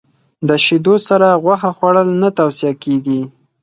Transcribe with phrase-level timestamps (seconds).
[0.47, 3.21] د شیدو سره غوښه خوړل نه توصیه کېږي.